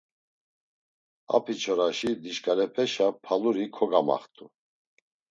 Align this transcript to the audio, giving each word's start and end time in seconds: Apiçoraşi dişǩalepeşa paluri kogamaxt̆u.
Apiçoraşi 1.35 2.11
dişǩalepeşa 2.23 3.07
paluri 3.23 3.65
kogamaxt̆u. 3.75 4.45